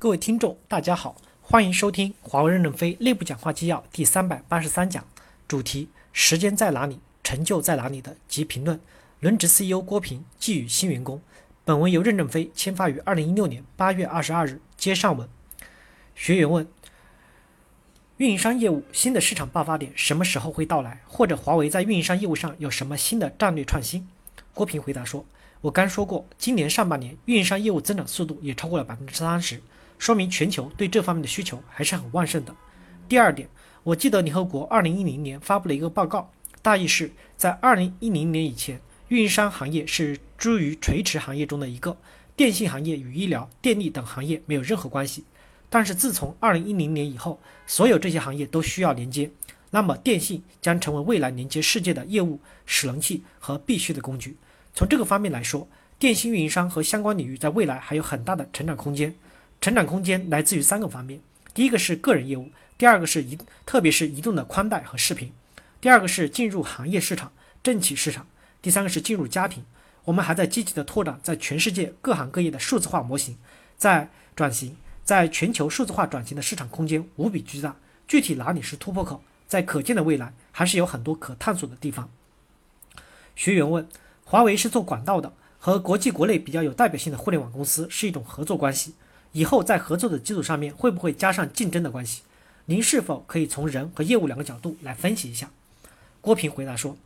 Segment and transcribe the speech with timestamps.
[0.00, 5.04] 各位听众，大家好，欢迎收听华为任正非内部讲话纪要第三百八十三讲，
[5.46, 8.80] 主题：时间在哪里，成就在哪里的及评论。
[9.20, 11.20] 轮值 CEO 郭平寄予新员工。
[11.66, 14.62] 本文由任正非签发于二零一六年八月二十二日。
[14.74, 15.28] 接上文。
[16.14, 16.66] 学员问：
[18.16, 21.02] 运营商业务新的市场爆发点什么时候会到来？
[21.06, 24.08] 或者华为在运营商业务上有什么新的战略创新？
[24.54, 25.26] 郭平回答说
[25.60, 29.60] ：“我刚说过，今年上半年运营商业务增长速度也超过了百分之三十。”
[30.00, 32.56] 说明全球对这方面的需求还是很旺盛的。
[33.06, 33.46] 第二点，
[33.82, 41.94] 我记得联合国二零一零年发布了一个报告，大意是在二零一零年以前，运营商行业是诸于垂直行业中的一个，
[42.34, 45.22] 电信行业与医疗、电力等行业没有任何关系。
[45.68, 49.30] 但是自从二零一零年以后，所有这些行业都需要连接，
[49.70, 54.38] 那么电信将成为未来连接世界的业务使能器和必须的工具。
[54.72, 59.14] 从这个方面来说，电信运营商和相关领域在未来还有很大的成长空间。
[59.60, 61.20] 成长空间来自于三个方面：
[61.52, 65.28] 第一个是个人业务，第二个是移，特别是移动的宽带和视频；
[65.82, 67.30] 第二个是进入行业市场、
[67.62, 68.24] 政企市场；
[68.62, 69.62] 第三个是进入家庭。
[70.04, 73.36] 我们还在积极的拓展在全世界各行各业的数字化模型，
[73.76, 77.76] 在转型，在全球数字化转型的市场空间无比巨大。
[78.08, 82.08] 具体哪里是突破口，在可见的未来还是有很多可探索的地方。
[83.36, 83.86] 学员问：
[84.24, 88.94] 华为是做管道的，和国际国内比较有代表性的互联网公司是一种合作关系。
[89.32, 92.22] 以后在合作的基础上面，会不会加上竞争的关系？
[92.66, 95.50] 您是否可以从人和业务两个角度来分析一下？
[96.20, 96.96] 郭平回答说：“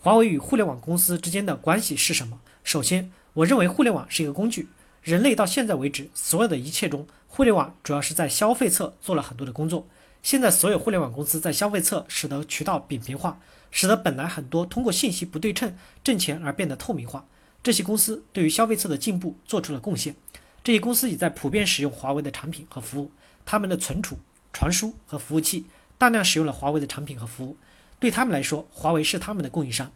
[0.00, 2.40] 华为与互联网公司之间的关系是什么？
[2.62, 4.68] 首先，我认为互联网是一个工具。
[5.02, 9.86] 人类到现在为止，所有的一切中，互联网主要是在消费侧做了很多的工作。
[10.22, 13.38] 现在所有互联网公司在消费侧使得渠道扁平化，
[13.70, 17.26] 使得本来很多通过信息不对称挣钱而变得透明化。
[17.62, 20.16] 这些公司对于消费侧的进步做出了贡献。”
[20.64, 23.12] 这些公司已在普遍使用华为的产品和服务，
[23.44, 24.18] 他们的存储、
[24.50, 25.66] 传输和服务器
[25.98, 27.58] 大量使用了华为的产品和服务。
[28.00, 29.92] 对他们来说，华为是他们的供应商。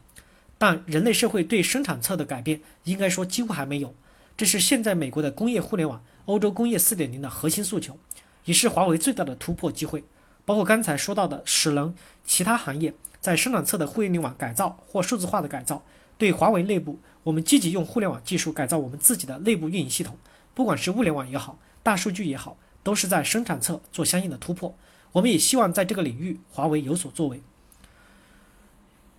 [0.58, 3.94] 但人类社会对生产侧的改变，应该说几乎还没有。
[4.36, 7.96] 这是现在美国的工业互联网、欧洲工业四点零的核心诉求，
[8.44, 10.04] 也是华为最大的突破机会。
[10.44, 11.94] 包括刚才说到的，使能
[12.26, 15.82] 其他行业在生产侧的互联网改造或数字化的改造。
[16.18, 20.18] 对华为内部，我们积极用互联网技术改造我们自己的内部运营系统。
[20.58, 24.76] 不管是物联网也好，大数据也好，都是在生产侧做相应的突破。
[25.12, 27.40] 我们也希望在这个领域，华为有所作为。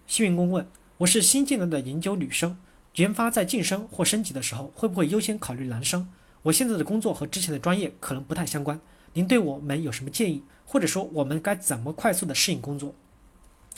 [0.05, 0.67] 新员工问：
[0.97, 2.57] 我是新进来的研究女生，
[2.95, 6.09] 研发在晋升或升级的时候，会不会优先考虑男生？
[6.41, 8.77] 我现在的工作和之前的专业可能不太相关，
[9.13, 10.44] 您对我们有什么建议？
[10.66, 12.94] 或者说我们该怎么快速的适应工作？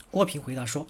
[0.09, 0.88] 郭平回答说：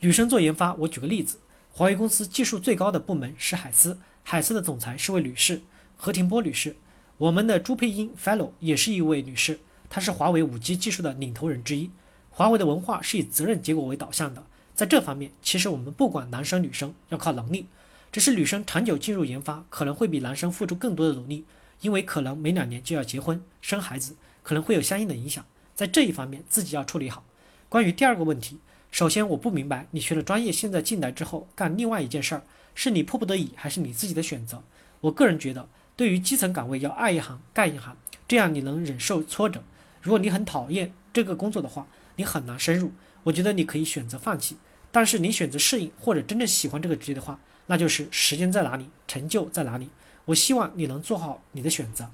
[0.00, 1.38] 女生做研发，我举个例子，
[1.70, 5.62] 华为公司技术最高的部门是海思，海思的总裁是位女士。
[6.00, 6.76] 何庭波女士，
[7.16, 9.58] 我们的朱佩英 Fellow 也是一位女士，
[9.90, 11.90] 她是华为五 G 技术的领头人之一。
[12.30, 14.44] 华为的文化是以责任结果为导向的，
[14.76, 17.66] 在这方面，其实我们不管男生女生，要靠能力。
[18.12, 21.44] 只是女生长久进入研发，可能会比男生付出更多的努力，
[21.80, 25.44] 因为可能每两年就要结婚生孩子，可能会有相应的影响。
[25.74, 27.24] 在这一方面，自己要处理好。
[27.68, 28.58] 关于第二个问题，
[28.92, 32.44] 首先我不明白你学了专业，现在进来之后干另外一件事儿，
[32.76, 34.62] 是你迫不得已，还是你自己的选择？
[35.00, 35.68] 我个人觉得。
[35.98, 37.96] 对于基层岗位要爱一行干一行，
[38.28, 39.64] 这样你能忍受挫折。
[40.00, 42.92] 如果你很讨厌这个工作的话，你很难深入。
[43.24, 44.56] 我觉得你可以选择放弃。
[44.92, 49.90] 但是你选择适应或者真正喜欢这个职业的话，那就是时间在哪里，成就在哪里。
[50.26, 52.08] 我希望你能做好你的选择。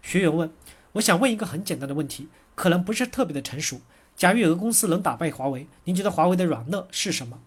[0.00, 0.50] 学员问：
[0.92, 3.82] 我想问一个很简单的问题，可能不是特别的成熟。
[4.16, 7.38] 假如有个公司能打败华为，您觉得华为的软肋是什么？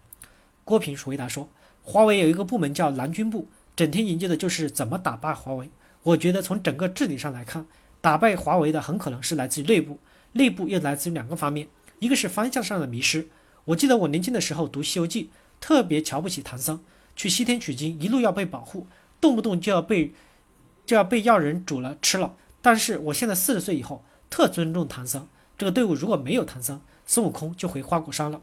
[0.62, 1.48] 郭平回答说：
[1.82, 3.48] 华为有一个部门叫蓝军部。
[3.76, 5.70] 整天研究的就是怎么打败华为。
[6.02, 7.66] 我觉得从整个治理上来看，
[8.00, 9.98] 打败华为的很可能是来自于内部，
[10.32, 11.66] 内部又来自于两个方面，
[11.98, 13.28] 一个是方向上的迷失。
[13.64, 15.24] 我记得我年轻的时候读《西游记》，
[15.60, 16.78] 特别瞧不起唐僧，
[17.16, 18.86] 去西天取经一路要被保护，
[19.20, 20.12] 动不动就要被
[20.84, 22.34] 就要被要人煮了吃了。
[22.60, 25.26] 但是我现在四十岁以后，特尊重唐僧。
[25.56, 28.42] 这个队伍如果没有唐僧，孙悟空就回花果山了，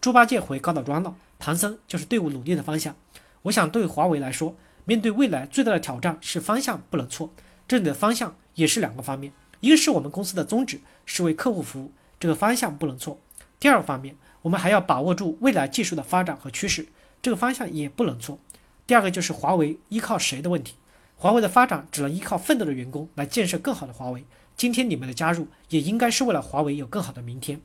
[0.00, 2.94] 猪八戒回高岛庄了，唐僧就是队伍努力的方向。
[3.42, 4.54] 我想对华为来说。
[4.90, 7.32] 面对未来最大的挑战是方向不能错，
[7.68, 13.16] 这里的方向也是两个方面，一个是我们公司的宗旨是为客户服务，这个方向不能错；
[13.60, 16.88] 第二个方面，我们还要把握住未来技术的发展和趋势，
[17.22, 18.40] 这个方向也不能错。
[18.84, 20.74] 第二个就是华为依靠谁的问题，
[21.14, 24.24] 华为的发展只能依靠奋斗的员工来建设更好的华为。
[24.56, 27.60] 今天你们的加入也应该是为了华为有更好的明天。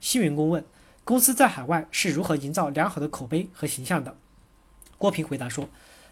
[0.00, 0.64] 新员工问：
[1.04, 4.16] 公司在海外是如何营造良好的口碑和形象的？
[4.98, 5.68] 郭平回答说。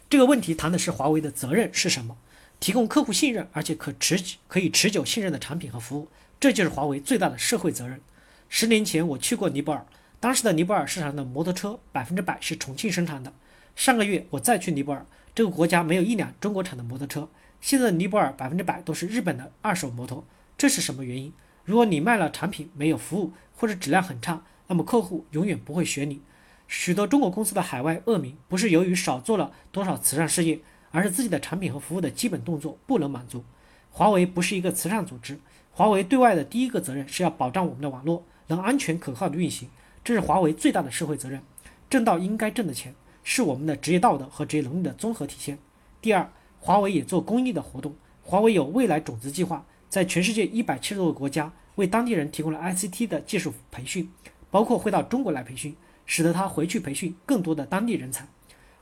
[0.09, 2.15] 这个问题谈的是华为的责任是什么？
[2.61, 4.17] 提供客户信任而且可持
[4.47, 6.07] 可以持久信任的产品和服务，
[6.39, 7.99] 这就是华为最大的社会责任。
[8.47, 9.85] 十年前我去过尼泊尔，
[10.21, 13.33] 当时的尼泊尔市场的摩托车百分之百是重庆生产的。
[13.75, 15.05] 上个月我再去尼泊尔，
[15.35, 17.27] 这个国家没有一辆中国产的摩托车。
[17.59, 20.25] 现在尼泊尔百分之百都是日本的二手摩托，
[20.57, 21.33] 这是什么原因？
[21.65, 26.21] 如果你卖了产品没有服务或者质量很差，那么客户永远不会选你。
[26.67, 30.59] 许多中国公司的海外恶名，不是由于少做了多少慈善事业，
[30.91, 33.43] 而是自己的产品和服务的基本动作不能满足。
[33.89, 35.39] 华为不是一个慈善组织，
[35.71, 39.69] 华为对外的第一个责任是要保障我们的网络能安全可靠的运行，
[40.03, 41.41] 这是华为最大的社会责任。
[41.89, 42.93] 挣到应该挣的钱，
[43.23, 45.57] 是我们的职业道德和职业能力的综合体现。
[46.01, 46.29] 第二，
[46.59, 49.65] 华为也做公益的活动，华为有未来种子计划。
[49.89, 54.11] 在全世界一百七十多个国家为当地人提供了 ICT 的技术培训，
[54.51, 55.73] 包括会到中国来培训，
[56.07, 58.27] 使得他回去培训更多的当地人才。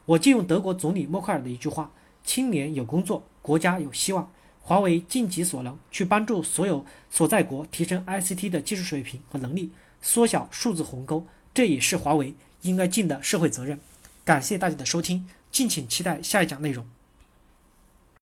[0.05, 1.91] 我借用德国总理默克尔的一句话
[2.23, 4.31] ：“青年有工作，国家有希望。”
[4.61, 12.33] 华为尽己所能去帮助所有所在国提升 ICT 的技术水平和能力，缩小数字鸿沟，这也是华为
[12.63, 13.79] 应该尽的社会责任。
[14.23, 16.94] 感谢大家的收听，敬请期待下一讲内容。